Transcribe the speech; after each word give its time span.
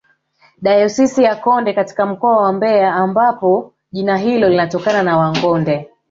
dayosisi 0.61 1.23
ya 1.23 1.35
konde 1.35 1.73
katika 1.73 2.05
mkoa 2.05 2.37
wa 2.43 2.53
mbeya 2.53 2.95
ambapo 2.95 3.73
jina 3.91 4.17
hilo 4.17 4.49
linatonana 4.49 5.03
na 5.03 5.17
wangonde 5.17 5.89